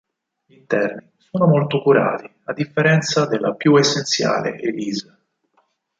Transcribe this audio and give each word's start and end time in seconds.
Gli 0.47 0.53
interni 0.55 1.11
sono 1.19 1.45
molto 1.45 1.79
curati, 1.79 2.27
a 2.45 2.53
differenza 2.53 3.27
della 3.27 3.53
più 3.53 3.75
essenziale 3.75 4.55
Elise. 4.59 5.17